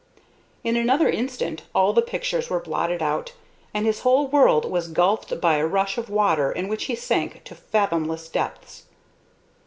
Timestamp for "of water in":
5.95-6.67